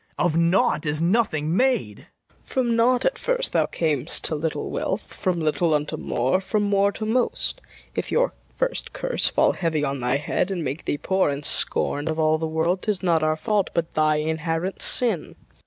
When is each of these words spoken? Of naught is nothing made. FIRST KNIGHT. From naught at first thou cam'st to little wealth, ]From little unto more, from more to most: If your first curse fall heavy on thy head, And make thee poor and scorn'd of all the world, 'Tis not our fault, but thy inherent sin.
Of 0.17 0.35
naught 0.35 0.87
is 0.87 0.99
nothing 0.99 1.55
made. 1.55 1.99
FIRST 1.99 2.31
KNIGHT. 2.31 2.49
From 2.49 2.75
naught 2.75 3.05
at 3.05 3.19
first 3.19 3.53
thou 3.53 3.67
cam'st 3.67 4.23
to 4.23 4.33
little 4.35 4.71
wealth, 4.71 5.13
]From 5.13 5.39
little 5.39 5.75
unto 5.75 5.95
more, 5.95 6.41
from 6.41 6.63
more 6.63 6.91
to 6.93 7.05
most: 7.05 7.61
If 7.93 8.11
your 8.11 8.31
first 8.49 8.93
curse 8.93 9.27
fall 9.27 9.51
heavy 9.51 9.83
on 9.85 9.99
thy 9.99 10.17
head, 10.17 10.49
And 10.49 10.63
make 10.63 10.85
thee 10.85 10.97
poor 10.97 11.29
and 11.29 11.45
scorn'd 11.45 12.09
of 12.09 12.17
all 12.17 12.39
the 12.39 12.47
world, 12.47 12.81
'Tis 12.81 13.03
not 13.03 13.21
our 13.21 13.37
fault, 13.37 13.69
but 13.75 13.93
thy 13.93 14.15
inherent 14.15 14.81
sin. 14.81 15.35